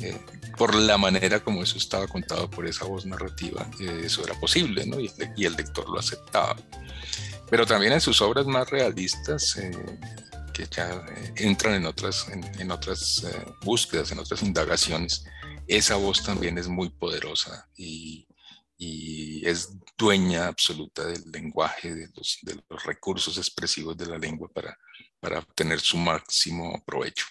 eh, 0.00 0.18
por 0.58 0.74
la 0.74 0.98
manera 0.98 1.40
como 1.40 1.62
eso 1.62 1.78
estaba 1.78 2.06
contado 2.06 2.50
por 2.50 2.66
esa 2.66 2.84
voz 2.84 3.06
narrativa, 3.06 3.66
eh, 3.78 4.02
eso 4.04 4.22
era 4.24 4.38
posible, 4.38 4.84
¿no? 4.84 4.98
Y, 5.00 5.10
el 5.38 5.54
lector 5.54 5.88
lo 5.88 5.98
aceptaba. 5.98 6.56
Pero 7.48 7.66
también 7.66 7.92
en 7.92 8.00
sus 8.00 8.20
obras 8.20 8.46
más 8.46 8.68
realistas, 8.68 9.56
eh, 9.56 9.70
que 10.52 10.66
ya 10.70 11.04
entran 11.36 11.74
en 11.74 11.86
otras, 11.86 12.26
en 12.28 12.70
otras 12.70 13.24
búsquedas, 13.62 14.12
en 14.12 14.18
otras 14.18 14.42
indagaciones, 14.42 15.24
esa 15.66 15.94
voz 15.94 16.24
también 16.24 16.58
es 16.58 16.66
muy 16.66 16.90
poderosa 16.90 17.68
y, 17.76 18.26
y 18.82 19.46
es 19.46 19.76
dueña 19.98 20.46
absoluta 20.46 21.04
del 21.04 21.30
lenguaje, 21.30 21.94
de 21.94 22.08
los, 22.14 22.40
recursos 22.82 23.36
expresivos 23.36 23.94
de 23.94 24.06
la 24.06 24.16
lengua 24.16 24.48
para, 24.48 24.74
para 25.20 25.38
obtener 25.40 25.80
su 25.80 25.98
máximo 25.98 26.82
provecho. 26.86 27.26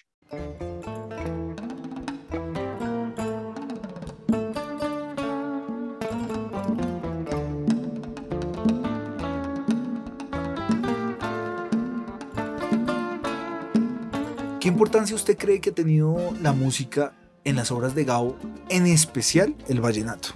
¿Qué 14.60 14.68
importancia 14.68 15.16
usted 15.16 15.36
cree 15.36 15.60
que 15.60 15.70
ha 15.70 15.74
tenido 15.74 16.32
la 16.40 16.52
música 16.52 17.12
en 17.42 17.56
las 17.56 17.72
obras 17.72 17.96
de 17.96 18.04
Gao, 18.04 18.38
en 18.68 18.86
especial 18.86 19.56
el 19.66 19.80
vallenato? 19.80 20.28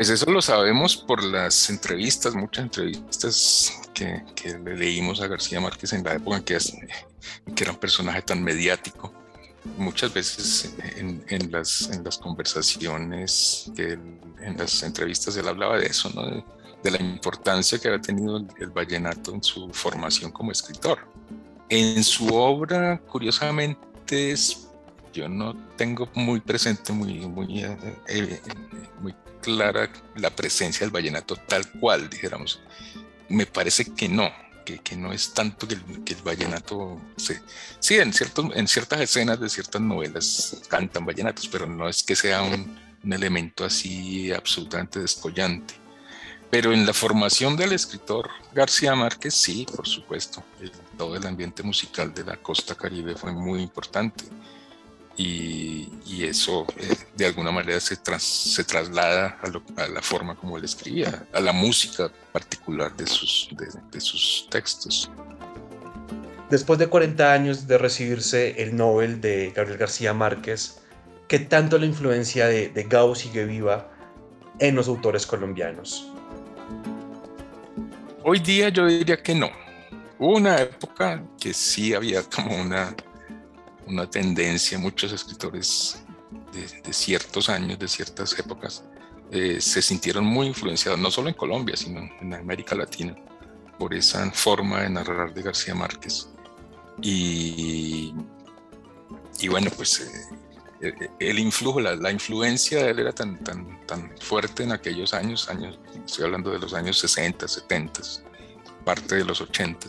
Pues 0.00 0.08
eso 0.08 0.30
lo 0.30 0.40
sabemos 0.40 0.96
por 0.96 1.22
las 1.22 1.68
entrevistas, 1.68 2.34
muchas 2.34 2.64
entrevistas 2.64 3.82
que, 3.92 4.22
le 4.64 4.74
leímos 4.74 5.20
a 5.20 5.26
García 5.26 5.60
Márquez 5.60 5.92
en 5.92 6.02
la 6.02 6.14
época 6.14 6.38
en 6.38 6.42
que, 6.42 6.56
que 7.54 7.64
era 7.64 7.72
un 7.72 7.78
personaje 7.78 8.22
tan 8.22 8.42
mediático. 8.42 9.12
Muchas 9.76 10.14
veces 10.14 10.74
en, 10.96 11.52
las, 11.52 11.90
en 11.90 12.02
las 12.02 12.16
conversaciones, 12.16 13.70
en 13.76 14.56
las 14.56 14.82
entrevistas, 14.84 15.36
él 15.36 15.46
hablaba 15.46 15.76
de 15.76 15.88
eso, 15.88 16.08
¿no? 16.14 16.44
de, 16.82 16.90
la 16.90 16.98
importancia 16.98 17.78
que 17.78 17.88
había 17.88 18.00
tenido 18.00 18.38
el, 18.38 18.70
vallenato 18.70 19.34
en 19.34 19.42
su 19.42 19.68
formación 19.68 20.32
como 20.32 20.50
escritor. 20.50 21.00
En 21.68 22.02
su 22.04 22.26
obra, 22.28 22.98
curiosamente, 23.00 24.34
yo 25.12 25.28
no 25.28 25.54
tengo 25.76 26.08
muy 26.14 26.40
presente, 26.40 26.90
muy, 26.90 27.18
muy, 27.26 27.64
eh, 27.64 27.76
eh, 28.08 28.40
muy 29.02 29.14
clara 29.40 29.90
la 30.16 30.30
presencia 30.30 30.80
del 30.80 30.90
vallenato 30.90 31.36
tal 31.36 31.70
cual, 31.72 32.08
dijéramos. 32.08 32.60
Me 33.28 33.46
parece 33.46 33.94
que 33.94 34.08
no, 34.08 34.30
que, 34.64 34.78
que 34.78 34.96
no 34.96 35.12
es 35.12 35.32
tanto 35.32 35.66
que 35.66 35.74
el, 35.74 36.04
que 36.04 36.14
el 36.14 36.22
vallenato... 36.22 37.00
Se, 37.16 37.40
sí, 37.78 37.96
en, 37.96 38.12
ciertos, 38.12 38.46
en 38.54 38.68
ciertas 38.68 39.00
escenas 39.00 39.40
de 39.40 39.48
ciertas 39.48 39.80
novelas 39.80 40.62
cantan 40.68 41.06
vallenatos, 41.06 41.48
pero 41.48 41.66
no 41.66 41.88
es 41.88 42.02
que 42.02 42.16
sea 42.16 42.42
un, 42.42 42.78
un 43.02 43.12
elemento 43.12 43.64
así 43.64 44.32
absolutamente 44.32 45.00
descollante. 45.00 45.74
Pero 46.50 46.72
en 46.72 46.84
la 46.84 46.92
formación 46.92 47.56
del 47.56 47.72
escritor 47.72 48.28
García 48.52 48.94
Márquez, 48.96 49.34
sí, 49.34 49.66
por 49.74 49.86
supuesto. 49.86 50.42
todo 50.98 51.16
el 51.16 51.24
ambiente 51.26 51.62
musical 51.62 52.12
de 52.12 52.24
la 52.24 52.36
costa 52.36 52.74
caribe 52.74 53.14
fue 53.14 53.32
muy 53.32 53.62
importante 53.62 54.24
y, 55.20 56.24
eso 56.24 56.66
eh, 56.76 56.94
de 57.16 57.26
alguna 57.26 57.50
manera 57.50 57.80
se, 57.80 57.96
se 58.18 58.64
traslada 58.64 59.38
a, 59.42 59.88
la 59.88 60.02
forma 60.02 60.36
como 60.36 60.58
él 60.58 60.64
escribía, 60.64 61.26
a 61.32 61.40
la 61.40 61.52
música 61.52 62.10
particular 62.32 62.94
de 62.94 63.06
sus, 63.06 63.48
de, 63.90 64.00
sus 64.00 64.46
textos. 64.50 65.10
Después 66.50 66.78
de 66.78 66.88
40 66.88 67.32
años 67.32 67.66
de 67.66 67.78
recibirse 67.78 68.62
el 68.62 68.76
Nobel 68.76 69.20
de 69.20 69.50
Gabriel 69.56 69.78
García 69.78 70.12
Márquez, 70.12 70.82
¿qué 71.26 71.38
tanto 71.38 71.78
la 71.78 71.86
influencia 71.86 72.46
de, 72.46 72.68
de 72.68 72.82
Gao 72.84 73.14
sigue 73.14 73.44
viva 73.46 73.90
en 74.58 74.76
los 74.76 74.88
autores 74.88 75.26
colombianos? 75.26 76.12
Hoy 78.22 78.40
día 78.40 78.68
yo 78.68 78.86
diría 78.86 79.22
que 79.22 79.34
no. 79.34 79.50
Hubo 80.18 80.36
una 80.36 80.58
época 80.60 81.24
que 81.40 81.54
sí 81.54 81.94
había 81.94 82.22
como 82.24 82.54
una 82.54 82.94
una 83.90 84.08
tendencia, 84.08 84.78
muchos 84.78 85.12
escritores 85.12 86.02
de, 86.52 86.92
ciertos 86.92 87.48
años, 87.48 87.78
de 87.78 87.88
ciertas 87.88 88.38
épocas, 88.38 88.84
eh, 89.30 89.60
se 89.60 89.82
sintieron 89.82 90.24
muy 90.24 90.46
influenciados, 90.46 90.98
no 90.98 91.10
solo 91.10 91.28
en 91.28 91.34
Colombia, 91.34 91.76
sino 91.76 92.08
en 92.20 92.34
América 92.34 92.74
Latina, 92.74 93.14
por 93.78 93.94
esa 93.94 94.30
forma 94.32 94.82
de 94.82 94.90
narrar 94.90 95.34
de 95.34 95.42
García 95.42 95.74
Márquez. 95.74 96.28
Y, 97.02 98.14
y 99.40 99.48
bueno, 99.48 99.70
pues 99.76 100.00
eh, 100.00 100.92
eh, 101.00 101.10
el 101.18 101.38
influjo, 101.38 101.80
la, 101.80 102.10
influencia 102.10 102.84
de 102.84 102.90
él 102.90 102.98
era 103.00 103.12
tan, 103.12 103.42
tan, 103.42 103.86
tan 103.86 104.10
fuerte 104.20 104.62
en 104.62 104.72
aquellos 104.72 105.14
años, 105.14 105.48
años, 105.48 105.78
estoy 106.04 106.24
hablando 106.24 106.50
de 106.50 106.58
los 106.58 106.74
años 106.74 106.98
60, 106.98 107.48
70, 107.48 108.00
parte 108.84 109.16
de 109.16 109.24
los 109.24 109.40
80 109.40 109.86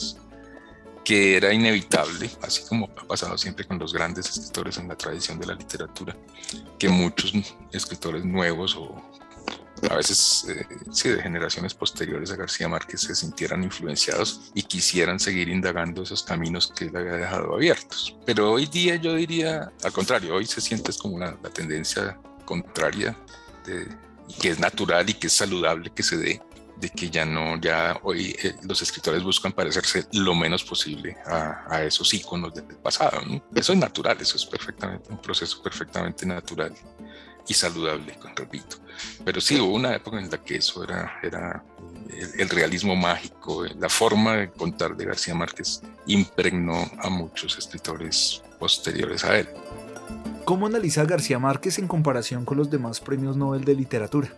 que 1.04 1.38
era 1.38 1.54
inevitable, 1.54 2.30
así 2.42 2.64
como 2.68 2.90
ha 2.98 3.08
pasado 3.08 3.38
siempre 3.38 3.66
con 3.66 3.80
los 3.80 3.94
grandes 3.94 4.30
escritores 4.30 4.78
en 4.78 4.88
la 4.88 4.96
tradición 4.96 5.40
de 5.40 5.48
la 5.48 5.54
literatura, 5.54 6.16
que 6.78 6.90
muchos 6.90 7.34
escritores 7.72 8.24
nuevos 8.24 8.76
o 8.76 9.02
a 9.90 9.96
veces 9.96 10.46
eh, 10.48 10.66
sí, 10.92 11.10
de 11.10 11.22
generaciones 11.22 11.74
posteriores 11.74 12.32
a 12.32 12.36
García 12.36 12.68
Márquez 12.68 13.02
se 13.02 13.16
sintieran 13.16 13.64
influenciados 13.64 14.52
y 14.54 14.62
quisieran 14.62 15.20
seguir 15.20 15.50
indagando 15.50 16.04
esos 16.04 16.22
caminos 16.22 16.72
que 16.76 16.86
él 16.86 16.96
había 16.96 17.14
dejado 17.14 17.56
abiertos. 17.56 18.16
Pero 18.26 18.52
hoy 18.52 18.68
día 18.68 18.96
yo 18.98 19.16
diría, 19.16 19.72
al 19.84 19.92
contrario, 19.92 20.36
hoy 20.36 20.46
se 20.46 20.62
siente 20.62 20.92
como 21.02 21.16
una, 21.16 21.36
la 21.42 21.50
tendencia 21.50 22.20
contraria 22.46 23.18
de, 23.66 23.88
que 24.40 24.50
es 24.50 24.60
natural 24.60 25.10
y 25.10 25.14
que 25.16 25.28
es 25.28 25.34
saludable 25.34 25.92
que 25.94 26.04
se 26.04 26.18
dé 26.18 26.42
de 26.82 26.90
que 26.90 27.12
ya 27.12 27.26
no, 27.26 27.62
ya 27.62 28.00
hoy 28.02 28.36
eh, 28.44 28.56
los 28.64 28.82
escritores 28.82 29.24
buscan 29.24 29.52
parecerse 29.52 30.08
lo 30.14 30.34
menos 30.34 30.64
posible 30.64 31.16
a, 31.28 31.84
esos 31.84 32.12
iconos 32.14 32.56
del 32.56 32.66
pasado. 32.78 33.22
Eso 33.54 33.74
es 33.74 33.80
natural, 33.80 34.18
eso 34.20 34.36
es 34.36 34.46
perfectamente 34.46 35.10
un 35.10 35.22
proceso 35.22 35.62
perfectamente 35.62 36.26
natural 36.26 36.74
y 37.48 37.54
saludable, 37.54 38.18
repito. 38.36 38.78
Pero 39.24 39.40
sí 39.40 39.60
hubo 39.60 39.76
una 39.76 39.96
época 39.96 40.20
en 40.20 40.30
la 40.30 40.44
que 40.44 40.56
eso 40.56 40.84
era, 40.84 41.20
era 41.22 41.64
el, 42.38 42.50
realismo 42.50 42.96
mágico, 42.96 43.64
la 43.78 43.90
forma 43.90 44.38
de 44.38 44.52
contar 44.52 44.98
de 44.98 45.06
García 45.06 45.36
Márquez 45.36 45.82
impregnó 46.08 46.90
a 46.98 47.10
muchos 47.10 47.58
escritores 47.60 48.42
posteriores 48.60 49.24
a 49.24 49.38
él. 49.38 49.48
¿Cómo 50.46 50.66
analiza 50.66 51.06
García 51.06 51.38
Márquez 51.38 51.78
en 51.78 51.88
comparación 51.88 52.44
con 52.44 52.58
los 52.58 52.72
demás 52.72 53.00
premios 53.00 53.38
Nobel 53.38 53.64
de 53.64 53.76
literatura? 53.76 54.34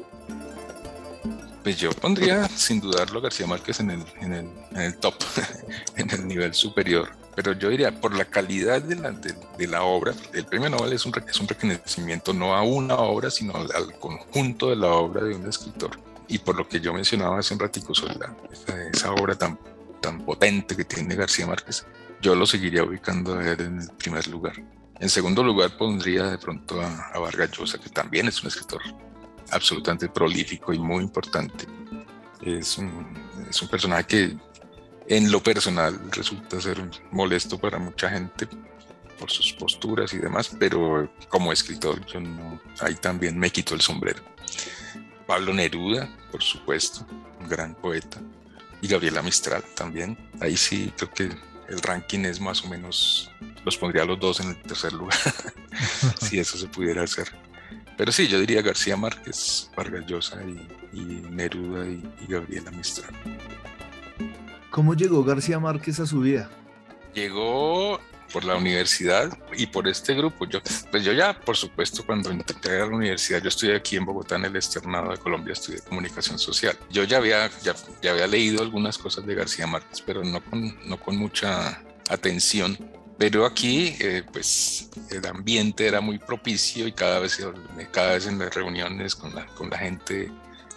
Pues 1.63 1.77
yo 1.77 1.91
pondría 1.91 2.49
sin 2.49 2.81
dudarlo 2.81 3.21
García 3.21 3.47
Márquez 3.47 3.79
en 3.79 3.91
el, 3.91 4.03
en 4.19 4.33
el, 4.33 4.49
en 4.71 4.81
el 4.81 4.97
top, 4.97 5.15
en 5.95 6.09
el 6.11 6.27
nivel 6.27 6.53
superior. 6.53 7.09
Pero 7.35 7.53
yo 7.53 7.69
diría, 7.69 8.01
por 8.01 8.13
la 8.13 8.25
calidad 8.25 8.81
de 8.81 8.95
la, 8.95 9.11
de, 9.11 9.67
la 9.67 9.83
obra, 9.83 10.13
el 10.33 10.45
premio 10.45 10.69
Nobel 10.69 10.91
es 10.91 11.05
un, 11.05 11.13
es 11.27 11.39
un 11.39 11.47
reconocimiento 11.47 12.33
no 12.33 12.53
a 12.53 12.63
una 12.63 12.95
obra, 12.95 13.31
sino 13.31 13.55
al, 13.55 13.97
conjunto 13.97 14.69
de 14.69 14.75
la 14.75 14.87
obra 14.87 15.23
de 15.23 15.35
un 15.35 15.47
escritor. 15.47 15.91
Y 16.27 16.37
por 16.39 16.57
lo 16.57 16.67
que 16.67 16.81
yo 16.81 16.93
mencionaba 16.93 17.39
hace 17.39 17.53
un 17.53 17.61
ratico 17.61 17.95
sobre 17.95 18.15
esa, 18.91 19.13
obra 19.13 19.35
tan, 19.35 19.57
tan 20.01 20.23
potente 20.25 20.75
que 20.75 20.83
tiene 20.83 21.15
García 21.15 21.47
Márquez, 21.47 21.85
yo 22.21 22.35
lo 22.35 22.45
seguiría 22.45 22.83
ubicando 22.83 23.39
a 23.39 23.51
él 23.51 23.61
en 23.61 23.81
el 23.81 23.89
primer 23.91 24.27
lugar. 24.27 24.53
En 24.99 25.09
segundo 25.09 25.43
lugar 25.43 25.77
pondría 25.77 26.25
de 26.25 26.37
pronto 26.37 26.81
a, 26.81 27.07
a 27.13 27.19
Vargas 27.19 27.51
Llosa, 27.51 27.77
que 27.77 27.89
también 27.89 28.27
es 28.27 28.41
un 28.41 28.49
escritor 28.49 28.81
absolutamente 29.53 30.09
prolífico 30.09 30.73
y 30.73 30.79
muy 30.79 31.03
importante. 31.03 31.65
Es 32.41 32.77
un, 32.77 33.17
es 33.49 33.61
un 33.61 33.67
personaje 33.67 34.05
que 34.05 34.37
en 35.07 35.31
lo 35.31 35.41
personal 35.41 35.99
resulta 36.11 36.59
ser 36.59 36.77
molesto 37.11 37.57
para 37.57 37.77
mucha 37.77 38.09
gente 38.09 38.47
por 39.19 39.29
sus 39.31 39.53
posturas 39.53 40.13
y 40.13 40.17
demás, 40.17 40.51
pero 40.59 41.09
como 41.29 41.53
escritor 41.53 42.05
yo 42.05 42.19
no, 42.19 42.59
ahí 42.81 42.95
también 42.95 43.37
me 43.37 43.49
quito 43.49 43.75
el 43.75 43.81
sombrero. 43.81 44.21
Pablo 45.25 45.53
Neruda, 45.53 46.09
por 46.31 46.43
supuesto, 46.43 47.05
un 47.39 47.47
gran 47.47 47.75
poeta, 47.75 48.19
y 48.81 48.87
Gabriela 48.87 49.21
Mistral 49.21 49.63
también. 49.75 50.17
Ahí 50.41 50.57
sí 50.57 50.91
creo 50.97 51.09
que 51.11 51.23
el 51.69 51.81
ranking 51.81 52.25
es 52.25 52.39
más 52.41 52.63
o 52.63 52.67
menos, 52.67 53.31
los 53.63 53.77
pondría 53.77 54.03
los 54.03 54.19
dos 54.19 54.41
en 54.41 54.49
el 54.49 54.61
tercer 54.61 54.91
lugar, 54.91 55.17
si 56.21 56.39
eso 56.39 56.57
se 56.57 56.67
pudiera 56.67 57.03
hacer. 57.03 57.31
Pero 57.97 58.11
sí, 58.11 58.27
yo 58.27 58.39
diría 58.39 58.61
García 58.61 58.97
Márquez, 58.97 59.69
Vargas 59.75 60.05
Llosa 60.07 60.39
y, 60.43 60.99
Neruda 61.31 61.87
y, 61.87 62.03
y 62.21 62.31
Gabriela 62.31 62.71
Mistral. 62.71 63.13
¿Cómo 64.69 64.95
llegó 64.95 65.23
García 65.23 65.59
Márquez 65.59 65.99
a 65.99 66.05
su 66.05 66.21
vida? 66.21 66.49
Llegó 67.13 67.99
por 68.33 68.43
la 68.43 68.55
universidad 68.55 69.37
y 69.55 69.67
por 69.67 69.87
este 69.87 70.15
grupo. 70.15 70.45
Yo, 70.45 70.59
pues 70.89 71.03
yo 71.03 71.13
ya, 71.13 71.39
por 71.39 71.55
supuesto, 71.55 72.03
cuando 72.03 72.31
entré 72.31 72.81
a 72.81 72.87
la 72.87 72.95
universidad, 72.95 73.41
yo 73.41 73.49
estudié 73.49 73.75
aquí 73.75 73.95
en 73.95 74.05
Bogotá, 74.05 74.35
en 74.35 74.45
el 74.45 74.55
externado 74.55 75.11
de 75.11 75.17
Colombia, 75.17 75.53
estudié 75.53 75.79
comunicación 75.81 76.39
social. 76.39 76.75
Yo 76.89 77.03
ya 77.03 77.17
había, 77.17 77.49
ya, 77.61 77.75
ya 78.01 78.11
había 78.11 78.25
leído 78.25 78.63
algunas 78.63 78.97
cosas 78.97 79.25
de 79.27 79.35
García 79.35 79.67
Márquez, 79.67 80.01
pero 80.01 80.23
no 80.23 80.43
con, 80.43 80.75
no 80.89 80.99
con 80.99 81.15
mucha 81.15 81.81
atención. 82.09 82.77
Pero 83.17 83.45
aquí, 83.45 83.95
eh, 83.99 84.23
pues, 84.31 84.89
el 85.09 85.25
ambiente 85.25 85.87
era 85.87 86.01
muy 86.01 86.17
propicio 86.17 86.87
y 86.87 86.91
cada 86.91 87.19
vez, 87.19 87.39
cada 87.91 88.13
vez 88.13 88.27
en 88.27 88.39
las 88.39 88.53
reuniones 88.53 89.15
con 89.15 89.33
la, 89.35 89.45
con 89.47 89.69
la 89.69 89.77
gente 89.77 90.31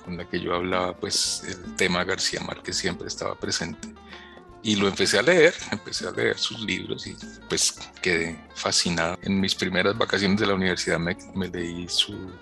con 0.07 0.16
la 0.16 0.25
que 0.25 0.40
yo 0.40 0.55
hablaba, 0.55 0.97
pues 0.97 1.43
el 1.49 1.75
tema 1.75 2.05
García 2.05 2.40
Márquez 2.40 2.76
siempre 2.76 3.09
estaba 3.09 3.35
presente. 3.35 3.88
Y 4.62 4.76
lo 4.76 4.88
empecé 4.88 5.19
a 5.19 5.23
leer, 5.23 5.52
empecé 5.73 6.07
a 6.07 6.12
leer 6.12 6.38
sus 6.38 6.61
libros 6.61 7.07
y 7.07 7.16
pues 7.49 7.75
quedé 8.00 8.38
fascinado. 8.55 9.19
En 9.23 9.40
mis 9.40 9.55
primeras 9.55 9.99
vacaciones 9.99 10.40
de 10.40 10.47
la 10.47 10.55
universidad 10.55 10.99
me, 10.99 11.49
leí 11.49 11.88
su, 11.88 12.33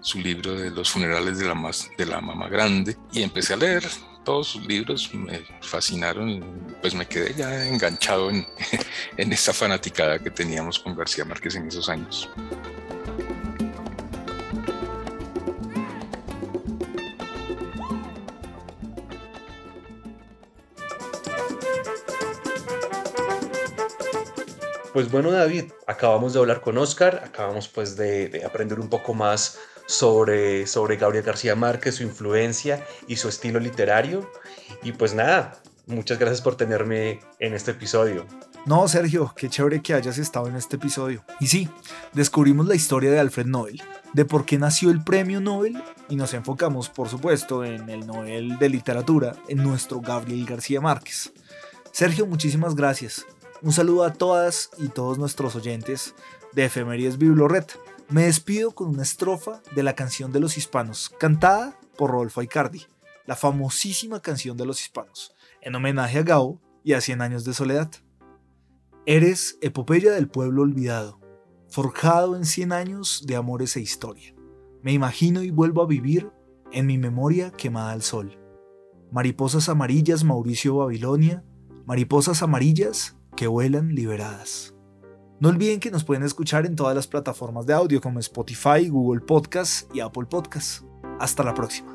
su, 0.00 0.20
libro 0.20 0.54
de 0.54 0.70
los 0.70 0.88
funerales 0.88 1.38
de 1.38 1.46
la, 1.46 1.54
más, 1.54 1.90
de 1.98 2.06
la 2.06 2.20
mamá 2.20 2.48
grande 2.48 2.96
y 3.12 3.22
empecé 3.22 3.54
a 3.54 3.56
leer 3.56 3.84
todos 4.24 4.48
sus 4.48 4.66
libros, 4.66 5.12
me 5.14 5.44
fascinaron 5.60 6.42
pues 6.80 6.94
me 6.94 7.06
quedé 7.06 7.34
ya 7.34 7.66
enganchado 7.66 8.30
en, 8.30 8.46
en 9.16 9.32
esa 9.32 9.52
fanaticada 9.52 10.18
que 10.18 10.30
teníamos 10.30 10.78
con 10.78 10.96
García 10.96 11.24
Márquez 11.24 11.54
en 11.56 11.68
esos 11.68 11.88
años. 11.88 12.28
Pues 24.94 25.10
bueno, 25.10 25.32
David, 25.32 25.72
acabamos 25.88 26.34
de 26.34 26.38
hablar 26.38 26.60
con 26.60 26.78
Oscar, 26.78 27.22
acabamos 27.24 27.66
pues 27.66 27.96
de, 27.96 28.44
aprender 28.46 28.78
un 28.78 28.88
poco 28.88 29.12
más 29.12 29.58
sobre, 29.86 30.68
sobre 30.68 30.96
Gabriel 30.96 31.24
García 31.24 31.56
Márquez, 31.56 31.96
su 31.96 32.04
influencia 32.04 32.86
y 33.08 33.16
su 33.16 33.28
estilo 33.28 33.58
literario. 33.58 34.30
Y 34.84 34.92
pues 34.92 35.12
nada, 35.12 35.60
muchas 35.86 36.20
gracias 36.20 36.42
por 36.42 36.56
tenerme 36.56 37.18
en 37.40 37.54
este 37.54 37.72
episodio. 37.72 38.24
No, 38.66 38.86
Sergio, 38.86 39.34
qué 39.36 39.48
chévere 39.48 39.82
que 39.82 39.94
hayas 39.94 40.16
estado 40.18 40.46
en 40.46 40.54
este 40.54 40.76
episodio. 40.76 41.24
Y 41.40 41.48
sí, 41.48 41.68
descubrimos 42.12 42.68
la 42.68 42.76
historia 42.76 43.10
de 43.10 43.18
Alfred 43.18 43.46
Nobel, 43.46 43.82
de 44.12 44.24
por 44.24 44.44
qué 44.44 44.58
nació 44.58 44.90
el 44.90 45.02
premio 45.02 45.40
Nobel 45.40 45.82
y 46.08 46.14
nos 46.14 46.34
enfocamos, 46.34 46.88
por 46.88 47.08
supuesto, 47.08 47.64
en 47.64 47.90
el 47.90 48.06
Nobel 48.06 48.60
de 48.60 48.68
Literatura, 48.68 49.34
en 49.48 49.60
nuestro 49.60 50.00
Gabriel 50.00 50.46
García 50.46 50.80
Márquez. 50.80 51.32
Sergio, 51.90 52.26
muchísimas 52.26 52.76
gracias. 52.76 53.26
Un 53.64 53.72
saludo 53.72 54.04
a 54.04 54.12
todas 54.12 54.68
y 54.76 54.88
todos 54.88 55.18
nuestros 55.18 55.56
oyentes 55.56 56.14
de 56.52 56.66
Efemeries 56.66 57.16
Bibloret. 57.16 57.80
Me 58.10 58.24
despido 58.24 58.72
con 58.72 58.88
una 58.88 59.02
estrofa 59.02 59.62
de 59.74 59.82
la 59.82 59.94
canción 59.94 60.32
de 60.32 60.40
los 60.40 60.58
hispanos, 60.58 61.08
cantada 61.18 61.74
por 61.96 62.10
Rodolfo 62.10 62.42
Aicardi, 62.42 62.82
la 63.24 63.36
famosísima 63.36 64.20
canción 64.20 64.58
de 64.58 64.66
los 64.66 64.82
hispanos, 64.82 65.34
en 65.62 65.74
homenaje 65.74 66.18
a 66.18 66.22
Gao 66.24 66.60
y 66.82 66.92
a 66.92 67.00
Cien 67.00 67.22
años 67.22 67.46
de 67.46 67.54
soledad. 67.54 67.90
Eres 69.06 69.56
epopeya 69.62 70.12
del 70.12 70.28
pueblo 70.28 70.60
olvidado, 70.60 71.18
forjado 71.70 72.36
en 72.36 72.44
cien 72.44 72.70
años 72.70 73.24
de 73.26 73.36
amores 73.36 73.78
e 73.78 73.80
historia. 73.80 74.34
Me 74.82 74.92
imagino 74.92 75.42
y 75.42 75.50
vuelvo 75.50 75.80
a 75.80 75.86
vivir 75.86 76.30
en 76.70 76.84
mi 76.84 76.98
memoria 76.98 77.50
quemada 77.50 77.92
al 77.92 78.02
sol. 78.02 78.38
Mariposas 79.10 79.70
amarillas, 79.70 80.22
Mauricio 80.22 80.76
Babilonia, 80.76 81.42
mariposas 81.86 82.42
amarillas, 82.42 83.16
que 83.36 83.46
vuelan 83.46 83.94
liberadas. 83.94 84.74
No 85.40 85.48
olviden 85.48 85.80
que 85.80 85.90
nos 85.90 86.04
pueden 86.04 86.22
escuchar 86.22 86.64
en 86.64 86.76
todas 86.76 86.94
las 86.94 87.06
plataformas 87.06 87.66
de 87.66 87.74
audio 87.74 88.00
como 88.00 88.20
Spotify, 88.20 88.88
Google 88.88 89.20
Podcast 89.20 89.94
y 89.94 90.00
Apple 90.00 90.26
Podcast. 90.26 90.84
Hasta 91.18 91.42
la 91.42 91.54
próxima. 91.54 91.92